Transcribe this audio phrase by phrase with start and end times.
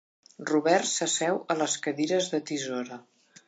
[0.51, 3.03] Robert s'asseu a les cadires de tisora.